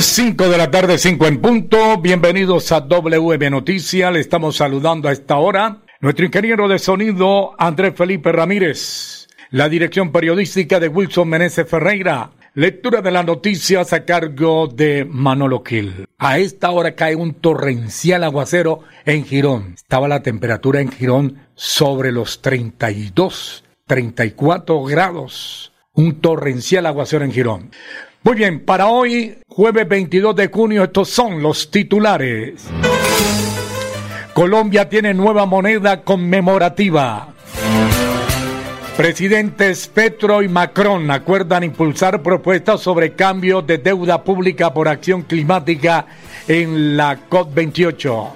[0.00, 1.98] 5 de la tarde, 5 en punto.
[1.98, 4.10] Bienvenidos a WM Noticias.
[4.10, 5.82] Le estamos saludando a esta hora.
[6.00, 9.28] Nuestro ingeniero de sonido, Andrés Felipe Ramírez.
[9.50, 12.30] La dirección periodística de Wilson Meneses Ferreira.
[12.54, 16.06] Lectura de las noticias a cargo de Manolo Gil.
[16.16, 19.74] A esta hora cae un torrencial aguacero en Girón.
[19.74, 25.72] Estaba la temperatura en Girón sobre los 32, 34 grados.
[25.92, 27.70] Un torrencial aguacero en Girón.
[28.22, 32.66] Muy bien, para hoy, jueves 22 de junio, estos son los titulares.
[34.34, 37.28] Colombia tiene nueva moneda conmemorativa.
[38.94, 46.04] Presidentes Petro y Macron acuerdan impulsar propuestas sobre cambio de deuda pública por acción climática
[46.46, 48.32] en la COP28.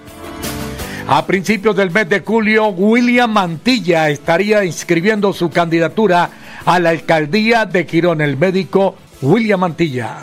[1.09, 6.31] A principios del mes de julio, William Mantilla estaría inscribiendo su candidatura
[6.65, 8.23] a la alcaldía de Quirón.
[8.23, 10.19] El médico William Mantilla.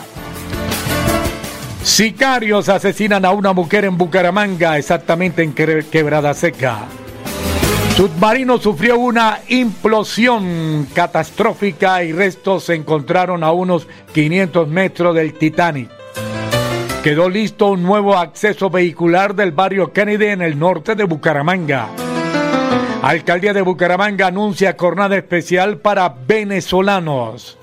[1.84, 6.86] Sicarios asesinan a una mujer en Bucaramanga, exactamente en Quebrada Seca.
[7.98, 15.90] Submarino sufrió una implosión catastrófica y restos se encontraron a unos 500 metros del Titanic.
[17.04, 21.90] Quedó listo un nuevo acceso vehicular del barrio Kennedy en el norte de Bucaramanga.
[23.02, 27.58] Alcaldía de Bucaramanga anuncia jornada especial para venezolanos.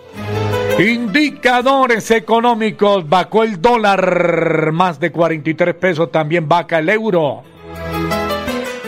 [0.79, 7.43] Indicadores económicos, bajó el dólar, más de 43 pesos, también baja el euro.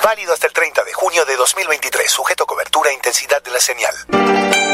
[0.05, 3.59] Válido hasta el 30 de junio de 2023, sujeto a cobertura e intensidad de la
[3.59, 4.74] señal.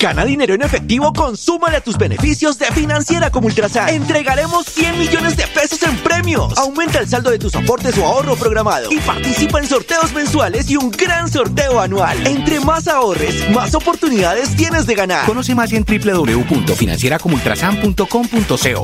[0.00, 3.90] Gana dinero en efectivo, consúmale a tus beneficios de Financiera como Ultrasan.
[3.90, 6.56] Entregaremos 100 millones de pesos en premios.
[6.56, 10.76] Aumenta el saldo de tus aportes o ahorro programado y participa en sorteos mensuales y
[10.76, 12.26] un gran sorteo anual.
[12.26, 15.26] Entre más ahorres, más oportunidades tienes de ganar.
[15.26, 18.82] Conoce más en www.financieracomultrasan.com.co.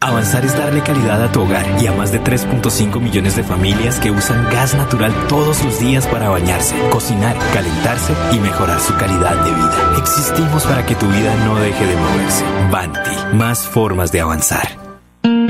[0.00, 4.00] Avanzar es darle calidad a tu hogar y a más de 3.5 millones de familias
[4.00, 9.36] que usan gas natural todos los días para bañarse, cocinar, calentarse y mejorar su calidad
[9.44, 9.94] de vida.
[9.98, 12.44] Existimos para que tu vida no deje de moverse.
[12.70, 14.87] Banti, más formas de avanzar.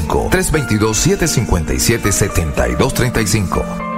[0.00, 1.84] 322-757-7235.
[3.64, 3.94] 322-757-7235.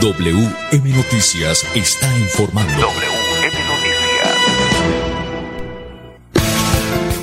[0.00, 2.72] WM Noticias está informando.
[2.72, 4.38] WM Noticias.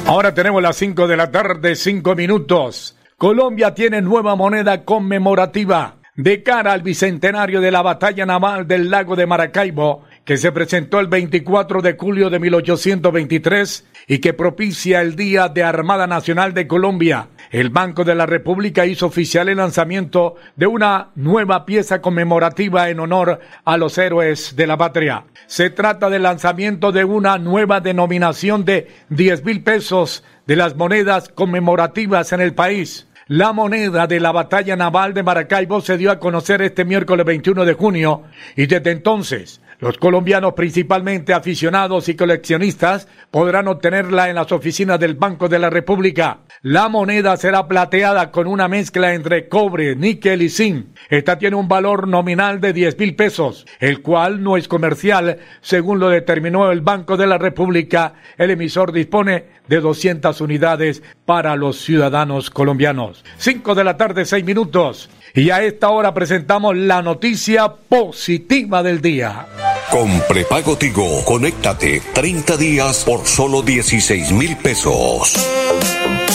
[0.05, 2.95] Ahora tenemos las 5 de la tarde, 5 minutos.
[3.17, 9.15] Colombia tiene nueva moneda conmemorativa de cara al bicentenario de la batalla naval del lago
[9.15, 15.15] de Maracaibo, que se presentó el 24 de julio de 1823 y que propicia el
[15.15, 17.29] Día de Armada Nacional de Colombia.
[17.49, 22.99] El Banco de la República hizo oficial el lanzamiento de una nueva pieza conmemorativa en
[22.99, 25.23] honor a los héroes de la patria.
[25.45, 31.29] Se trata del lanzamiento de una nueva denominación de 10 mil pesos de las monedas
[31.29, 33.07] conmemorativas en el país.
[33.27, 37.63] La moneda de la batalla naval de Maracaibo se dio a conocer este miércoles 21
[37.63, 38.23] de junio
[38.57, 45.13] y desde entonces los colombianos, principalmente aficionados y coleccionistas, podrán obtenerla en las oficinas del
[45.13, 46.39] Banco de la República.
[46.63, 50.87] La moneda será plateada con una mezcla entre cobre, níquel y zinc.
[51.09, 55.99] Esta tiene un valor nominal de 10 mil pesos, el cual no es comercial, según
[55.99, 58.15] lo determinó el Banco de la República.
[58.37, 63.23] El emisor dispone de 200 unidades para los ciudadanos colombianos.
[63.37, 65.09] 5 de la tarde, 6 minutos.
[65.37, 69.45] Y a esta hora presentamos la noticia positiva del día.
[69.91, 75.35] Con prepago Tigo, conéctate 30 días por solo 16 mil pesos.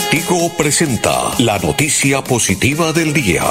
[0.08, 3.42] Tigo presenta la noticia positiva del día.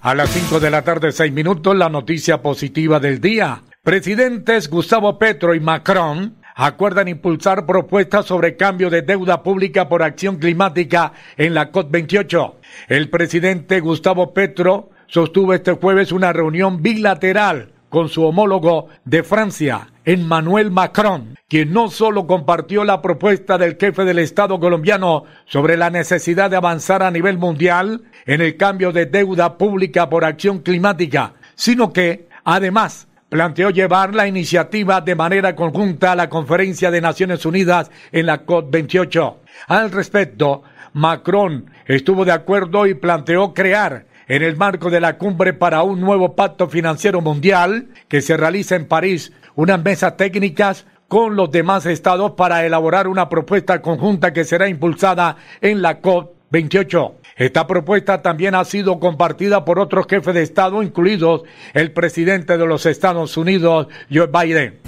[0.00, 3.62] A las 5 de la tarde, 6 minutos, la noticia positiva del día.
[3.84, 10.36] Presidentes Gustavo Petro y Macron acuerdan impulsar propuestas sobre cambio de deuda pública por acción
[10.36, 12.54] climática en la COP28.
[12.88, 19.88] El presidente Gustavo Petro sostuvo este jueves una reunión bilateral con su homólogo de Francia,
[20.04, 25.90] Emmanuel Macron, quien no solo compartió la propuesta del jefe del Estado colombiano sobre la
[25.90, 31.34] necesidad de avanzar a nivel mundial en el cambio de deuda pública por acción climática,
[31.54, 37.44] sino que, además, planteó llevar la iniciativa de manera conjunta a la Conferencia de Naciones
[37.44, 39.36] Unidas en la COP28.
[39.68, 40.62] Al respecto,
[40.92, 46.00] Macron estuvo de acuerdo y planteó crear en el marco de la cumbre para un
[46.00, 51.86] nuevo pacto financiero mundial que se realiza en París unas mesas técnicas con los demás
[51.86, 57.12] estados para elaborar una propuesta conjunta que será impulsada en la COP28.
[57.36, 61.42] Esta propuesta también ha sido compartida por otros jefes de Estado, incluidos
[61.74, 64.80] el presidente de los Estados Unidos, Joe Biden.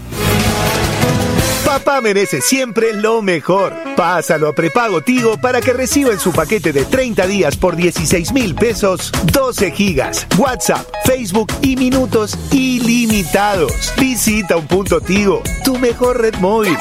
[1.66, 3.74] Papá merece siempre lo mejor.
[3.94, 8.32] Pásalo a prepago Tigo para que reciba en su paquete de 30 días por 16
[8.32, 13.92] mil pesos 12 gigas, WhatsApp, Facebook y minutos ilimitados.
[13.98, 16.76] Visita un punto Tigo, tu mejor red móvil.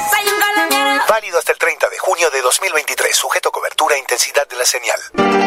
[1.09, 4.65] Válido hasta el 30 de junio de 2023, sujeto a cobertura e intensidad de la
[4.65, 5.46] señal.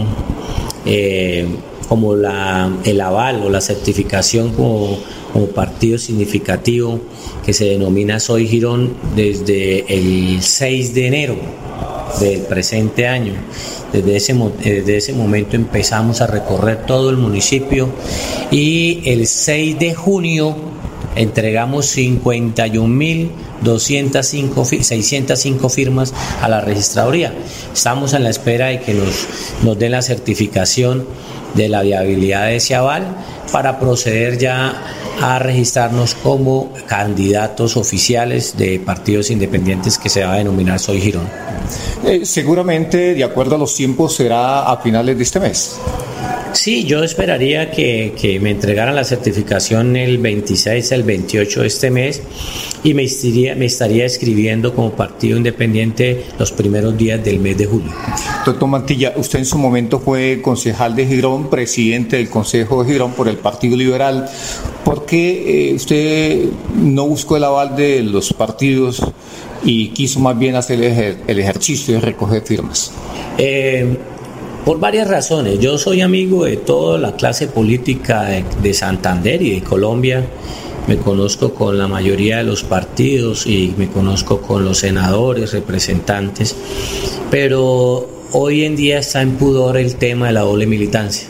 [0.85, 1.47] eh,
[1.89, 4.97] como la, el aval o la certificación como,
[5.55, 6.99] partido significativo
[7.45, 11.35] que se denomina Soy Girón desde el 6 de enero
[12.19, 13.33] del presente año.
[13.91, 17.89] Desde ese, mo- desde ese momento empezamos a recorrer todo el municipio
[18.51, 20.55] y el 6 de junio
[21.19, 27.33] entregamos 51.205 fi- 605 firmas a la registraduría.
[27.73, 29.27] Estamos en la espera de que nos,
[29.63, 31.05] nos den la certificación
[31.55, 33.07] de la viabilidad de ese aval
[33.51, 34.83] para proceder ya
[35.21, 41.27] a registrarnos como candidatos oficiales de partidos independientes que se va a denominar Soy Girón.
[42.05, 45.79] Eh, seguramente, de acuerdo a los tiempos, será a finales de este mes.
[46.53, 51.91] Sí, yo esperaría que, que me entregaran la certificación el 26, el 28 de este
[51.91, 52.21] mes
[52.83, 57.65] y me estaría, me estaría escribiendo como partido independiente los primeros días del mes de
[57.65, 57.91] julio.
[58.45, 63.13] Doctor Mantilla, usted en su momento fue concejal de Girón, presidente del Consejo de Girón
[63.13, 64.29] por el Partido Liberal.
[64.89, 68.99] ¿Por qué eh, usted no buscó el aval de los partidos
[69.63, 72.91] y quiso más bien hacer el, ejer- el ejercicio de recoger firmas?
[73.37, 73.85] Eh,
[74.65, 75.59] por varias razones.
[75.59, 80.25] Yo soy amigo de toda la clase política de, de Santander y de Colombia.
[80.87, 86.55] Me conozco con la mayoría de los partidos y me conozco con los senadores, representantes.
[87.29, 91.27] Pero hoy en día está en pudor el tema de la doble militancia.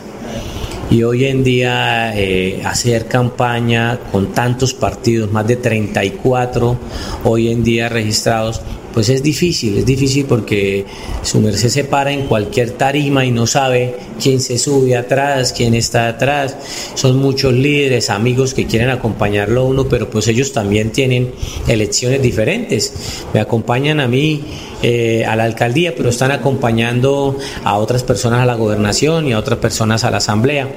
[0.91, 6.77] Y hoy en día eh, hacer campaña con tantos partidos, más de 34
[7.25, 8.61] hoy en día registrados,
[8.99, 10.83] pues es difícil, es difícil porque
[11.23, 15.73] su merced se para en cualquier tarima y no sabe quién se sube atrás, quién
[15.73, 16.57] está atrás.
[16.95, 21.31] Son muchos líderes, amigos que quieren acompañarlo a uno, pero pues ellos también tienen
[21.69, 22.93] elecciones diferentes.
[23.33, 24.41] Me acompañan a mí
[24.81, 29.39] eh, a la alcaldía, pero están acompañando a otras personas a la gobernación y a
[29.39, 30.69] otras personas a la asamblea.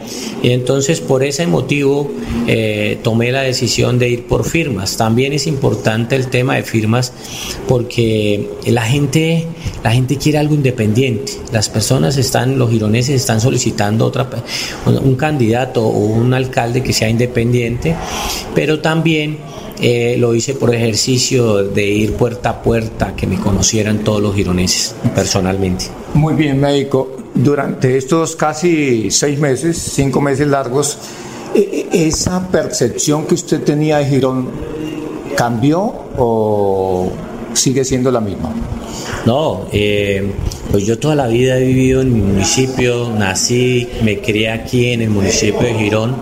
[0.43, 2.11] Y entonces por ese motivo
[2.49, 4.97] eh, tomé la decisión de ir por firmas.
[4.97, 7.12] También es importante el tema de firmas
[7.69, 8.12] porque
[8.66, 9.47] la gente,
[9.83, 11.33] la gente quiere algo independiente.
[11.52, 14.28] Las personas están, los gironeses están solicitando otra,
[14.87, 17.95] un candidato o un alcalde que sea independiente,
[18.54, 19.38] pero también
[19.81, 24.35] eh, lo hice por ejercicio de ir puerta a puerta, que me conocieran todos los
[24.35, 25.87] gironeses personalmente.
[26.14, 27.16] Muy bien, médico.
[27.35, 30.99] Durante estos casi seis meses, cinco meses largos,
[31.54, 34.50] e- e- ¿esa percepción que usted tenía de Girón
[35.37, 35.81] cambió
[36.16, 37.11] o
[37.54, 38.52] sigue siendo la misma?
[39.26, 40.32] No, eh,
[40.71, 45.02] pues yo toda la vida he vivido en mi municipio, nací, me crié aquí en
[45.02, 46.16] el municipio de Girón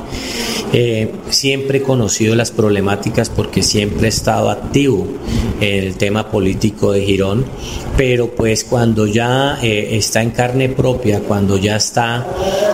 [0.72, 5.04] Eh, siempre he conocido las problemáticas porque siempre he estado activo
[5.60, 7.44] en el tema político de Girón,
[7.96, 12.26] pero pues cuando ya eh, está en carne propia, cuando ya está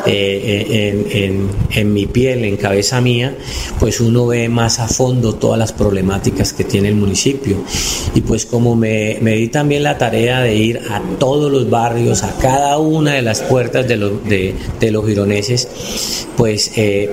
[0.06, 3.34] eh, en, mi piel, en cabeza mía,
[3.80, 7.56] pues uno ve más a fondo todas las problemáticas que tiene el municipio.
[8.14, 12.22] Y pues como me, me di también la tarea de ir a todos los barrios,
[12.22, 16.70] a cada una de las puertas de los, de, de los gironeses, pues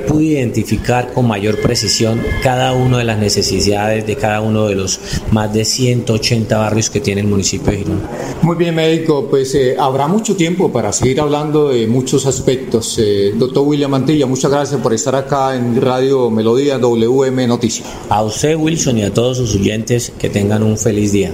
[0.07, 0.72] pude identificar
[1.13, 4.99] con mayor precisión cada una de las necesidades de cada uno de los
[5.31, 8.01] más de 180 barrios que tiene el municipio de Girón.
[8.41, 12.97] Muy bien, médico, pues eh, habrá mucho tiempo para seguir hablando de muchos aspectos.
[12.99, 17.87] Eh, doctor William Mantilla, muchas gracias por estar acá en Radio Melodía WM Noticias.
[18.09, 21.33] A usted, Wilson, y a todos sus oyentes, que tengan un feliz día.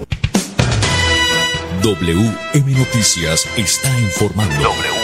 [1.81, 4.98] WM Noticias está informando.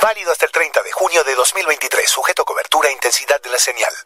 [0.00, 3.58] Válido hasta el 30 de junio de 2023, sujeto a cobertura e intensidad de la
[3.58, 4.05] señal.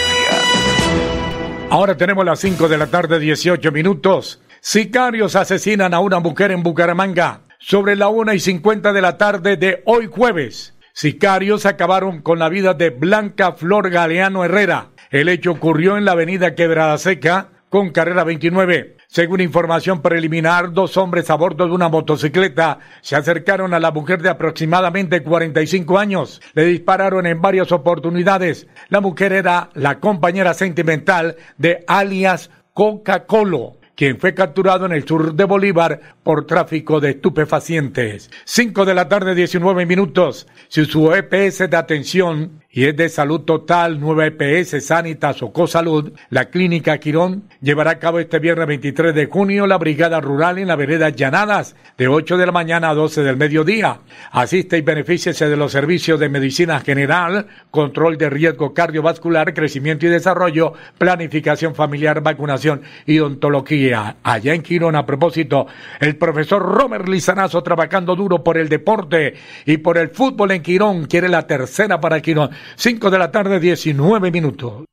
[1.69, 4.41] Ahora tenemos las 5 de la tarde, 18 minutos.
[4.59, 9.55] Sicarios asesinan a una mujer en Bucaramanga sobre la 1 y 50 de la tarde
[9.55, 10.73] de hoy jueves.
[10.93, 14.87] Sicarios acabaron con la vida de Blanca Flor Galeano Herrera.
[15.11, 18.97] El hecho ocurrió en la avenida Quebrada Seca, con carrera 29.
[19.07, 24.21] Según información preliminar, dos hombres a bordo de una motocicleta se acercaron a la mujer
[24.21, 26.41] de aproximadamente 45 años.
[26.53, 28.67] Le dispararon en varias oportunidades.
[28.89, 35.33] La mujer era la compañera sentimental de alias Coca-Cola quien fue capturado en el sur
[35.33, 38.31] de Bolívar por tráfico de estupefacientes.
[38.45, 40.47] 5 de la tarde, 19 minutos.
[40.69, 46.11] Si su EPS de atención y es de Salud Total, 9 EPS, Sanitas o Cosalud,
[46.29, 50.67] la Clínica Quirón llevará a cabo este viernes 23 de junio la Brigada Rural en
[50.67, 54.01] la vereda Llanadas, de 8 de la mañana a 12 del mediodía.
[54.31, 60.09] Asiste y benefíciese de los servicios de medicina general, control de riesgo cardiovascular, crecimiento y
[60.09, 64.17] desarrollo, planificación familiar, vacunación y odontología.
[64.21, 65.65] Allá en Quirón, a propósito,
[65.99, 69.33] el profesor Romer Lizanazo trabajando duro por el deporte
[69.65, 72.58] y por el fútbol en Quirón, quiere la tercera para Quirón.
[72.75, 74.85] 5 de la tarde, 19 minutos.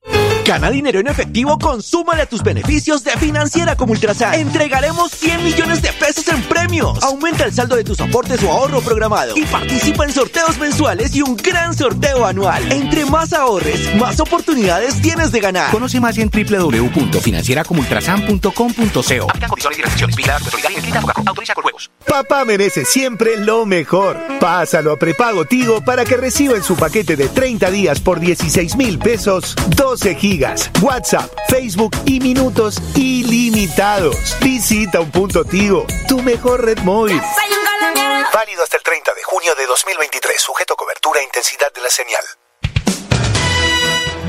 [0.46, 4.34] Gana dinero en efectivo, consúmale a tus beneficios de Financiera como Ultrasan.
[4.34, 7.02] Entregaremos 100 millones de pesos en premios.
[7.02, 11.22] Aumenta el saldo de tus aportes o ahorro programado y participa en sorteos mensuales y
[11.22, 12.70] un gran sorteo anual.
[12.70, 15.72] Entre más ahorres, más oportunidades tienes de ganar.
[15.72, 19.26] Conoce más en www.financieracomultrasan.com.co.
[22.06, 24.16] Papá merece siempre lo mejor.
[24.38, 28.76] Pásalo a prepago Tigo para que reciba en su paquete de 30 días por 16
[28.76, 30.35] mil pesos 12 gigas
[30.82, 34.36] WhatsApp, Facebook y minutos ilimitados.
[34.40, 37.20] Visita un punto Tigo, tu mejor red móvil.
[38.34, 41.88] Válido hasta el 30 de junio de 2023, sujeto a cobertura e intensidad de la
[41.88, 42.22] señal.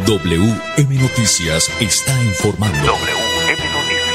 [0.05, 2.77] WM Noticias está informando.
[2.77, 4.07] WM Noticias.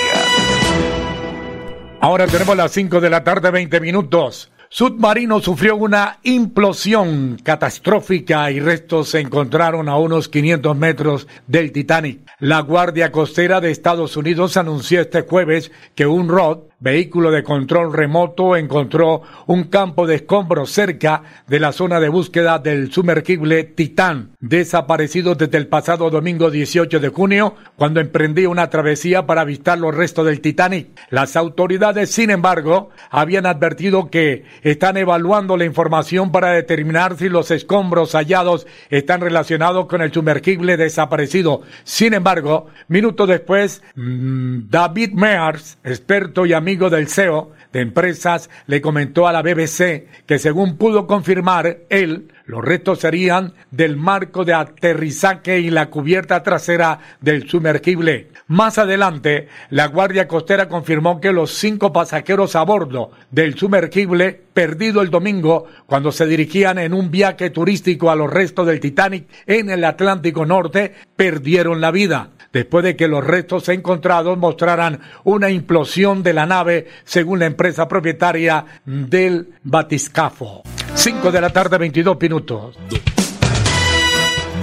[2.01, 4.51] Ahora tenemos las 5 de la tarde, 20 minutos.
[4.75, 12.21] Submarino sufrió una implosión catastrófica y restos se encontraron a unos 500 metros del Titanic.
[12.39, 17.93] La Guardia Costera de Estados Unidos anunció este jueves que un ROD vehículo de control
[17.93, 24.33] remoto encontró un campo de escombros cerca de la zona de búsqueda del sumergible Titán,
[24.41, 29.95] desaparecido desde el pasado domingo 18 de junio, cuando emprendía una travesía para avistar los
[29.95, 30.89] restos del Titanic.
[31.09, 37.53] Las autoridades, sin embargo, habían advertido que están evaluando la información para determinar si los
[37.53, 41.63] escombros hallados están relacionados con el sumergible desaparecido.
[41.85, 48.81] Sin embargo, minutos después, mm, David Mears, experto y amigo del CEO de empresas, le
[48.81, 54.55] comentó a la BBC que según pudo confirmar él, los restos serían del marco de
[54.55, 58.29] aterrizaje y la cubierta trasera del sumergible.
[58.49, 65.01] Más adelante, la Guardia Costera confirmó que los cinco pasajeros a bordo del sumergible perdido
[65.01, 69.71] el domingo cuando se dirigían en un viaje turístico a los restos del Titanic en
[69.71, 76.23] el Atlántico Norte perdieron la vida después de que los restos encontrados mostraran una implosión
[76.23, 80.63] de la nave según la empresa propietaria del batiscafo.
[80.95, 82.79] 5 de la tarde, 22 minutos.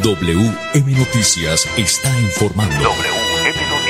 [0.04, 2.76] WM Noticias está informando.
[2.76, 3.90] WM Noticias.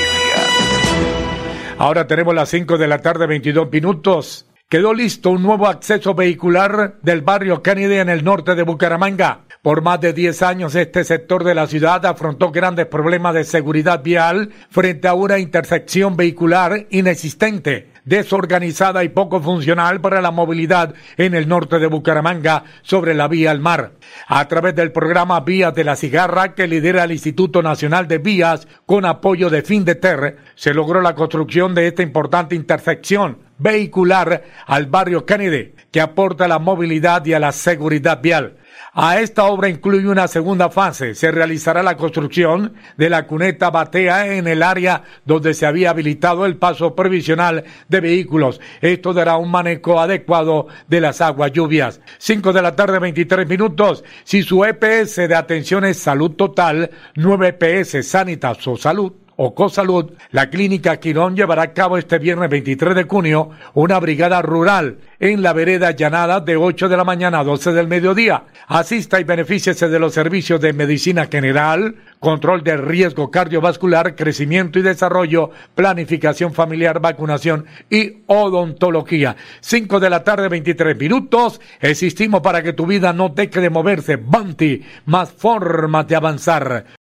[1.77, 4.45] Ahora tenemos las 5 de la tarde, 22 minutos.
[4.69, 9.41] Quedó listo un nuevo acceso vehicular del barrio Kennedy en el norte de Bucaramanga.
[9.61, 14.01] Por más de 10 años este sector de la ciudad afrontó grandes problemas de seguridad
[14.01, 21.35] vial frente a una intersección vehicular inexistente, desorganizada y poco funcional para la movilidad en
[21.35, 23.91] el norte de Bucaramanga sobre la vía al mar.
[24.27, 28.65] A través del programa Vías de la Cigarra que lidera el Instituto Nacional de Vías
[28.85, 35.25] con apoyo de Findeter, se logró la construcción de esta importante intersección vehicular al barrio
[35.25, 38.55] Kennedy, que aporta la movilidad y a la seguridad vial.
[38.93, 41.13] A esta obra incluye una segunda fase.
[41.13, 46.45] Se realizará la construcción de la cuneta batea en el área donde se había habilitado
[46.45, 48.59] el paso provisional de vehículos.
[48.81, 52.01] Esto dará un manejo adecuado de las aguas lluvias.
[52.17, 54.03] 5 de la tarde, 23 minutos.
[54.23, 60.11] Si su EPS de atención es salud total, 9 EPS Sanitas o Salud o Cosalud,
[60.31, 65.41] la clínica Quirón llevará a cabo este viernes 23 de junio una brigada rural en
[65.41, 68.43] la vereda Llanada de 8 de la mañana a 12 del mediodía.
[68.67, 74.81] Asista y benefíciese de los servicios de medicina general, control de riesgo cardiovascular, crecimiento y
[74.81, 79.37] desarrollo, planificación familiar, vacunación y odontología.
[79.61, 81.61] 5 de la tarde, 23 minutos.
[81.79, 84.17] Existimos para que tu vida no deje de moverse.
[84.17, 86.98] Banti, más formas de avanzar.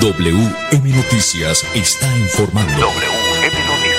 [0.00, 2.70] WM Noticias está informando.
[2.72, 3.96] WM Noticias.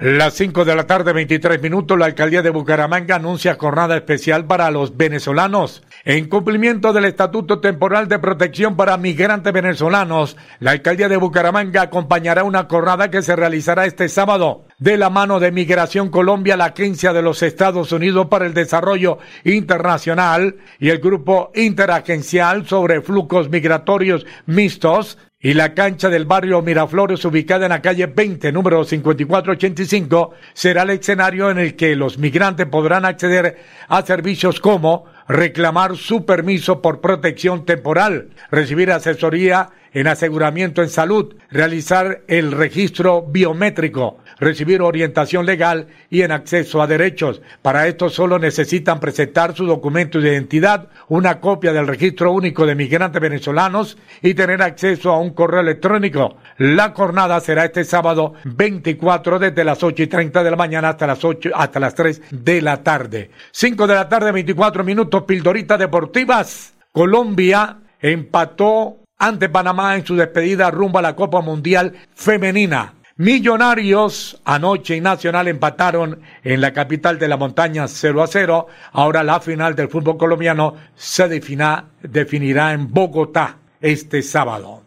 [0.00, 4.70] Las 5 de la tarde, 23 minutos, la alcaldía de Bucaramanga anuncia jornada especial para
[4.70, 5.82] los venezolanos.
[6.04, 12.44] En cumplimiento del Estatuto Temporal de Protección para Migrantes Venezolanos, la alcaldía de Bucaramanga acompañará
[12.44, 14.64] una jornada que se realizará este sábado.
[14.78, 19.18] De la mano de Migración Colombia, la Agencia de los Estados Unidos para el Desarrollo
[19.42, 27.24] Internacional y el Grupo Interagencial sobre Flujos Migratorios Mixtos y la cancha del barrio Miraflores,
[27.24, 32.66] ubicada en la calle 20, número 5485, será el escenario en el que los migrantes
[32.66, 33.56] podrán acceder
[33.86, 41.34] a servicios como reclamar su permiso por protección temporal, recibir asesoría en aseguramiento en salud,
[41.50, 47.42] realizar el registro biométrico, recibir orientación legal y en acceso a derechos.
[47.62, 52.74] Para esto solo necesitan presentar su documento de identidad, una copia del registro único de
[52.74, 56.36] migrantes venezolanos y tener acceso a un correo electrónico.
[56.58, 61.06] La jornada será este sábado 24 desde las 8 y 30 de la mañana hasta
[61.06, 63.30] las 8, hasta las 3 de la tarde.
[63.52, 66.74] 5 de la tarde, 24 minutos, Pildoritas Deportivas.
[66.92, 72.94] Colombia empató ante Panamá en su despedida rumbo a la Copa Mundial Femenina.
[73.18, 78.66] Millonarios anoche y Nacional empataron en la capital de la montaña 0 a 0.
[78.92, 84.84] Ahora la final del fútbol colombiano se definirá en Bogotá este sábado.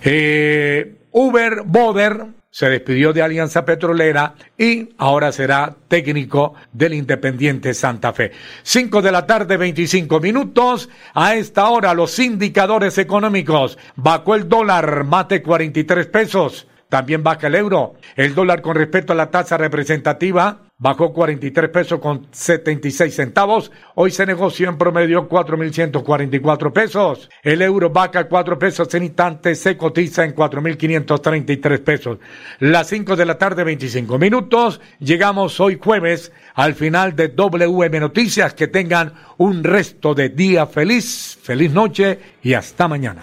[0.00, 8.12] Eh, Uber Boder se despidió de Alianza Petrolera y ahora será técnico del Independiente Santa
[8.12, 8.30] Fe.
[8.62, 10.88] Cinco de la tarde, 25 minutos.
[11.14, 13.76] A esta hora los indicadores económicos.
[13.96, 16.68] Bajó el dólar, mate 43 pesos.
[16.92, 17.94] También baja el euro.
[18.16, 23.72] El dólar con respecto a la tasa representativa bajó 43 pesos con 76 centavos.
[23.94, 27.30] Hoy se negoció en promedio 4.144 pesos.
[27.42, 32.18] El euro baja 4 pesos en instantes, se cotiza en 4.533 pesos.
[32.58, 34.78] Las 5 de la tarde, 25 minutos.
[34.98, 38.52] Llegamos hoy jueves al final de WM Noticias.
[38.52, 43.22] Que tengan un resto de día feliz, feliz noche y hasta mañana.